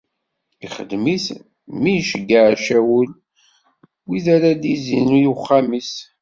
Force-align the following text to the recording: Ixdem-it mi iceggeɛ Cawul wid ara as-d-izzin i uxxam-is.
Ixdem-it 0.65 1.25
mi 1.81 1.91
iceggeɛ 1.99 2.45
Cawul 2.65 3.07
wid 4.07 4.25
ara 4.35 4.47
as-d-izzin 4.53 5.07
i 5.19 5.25
uxxam-is. 5.33 5.91